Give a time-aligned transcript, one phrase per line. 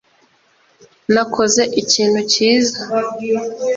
[1.13, 2.81] nakoze ikintu cyiza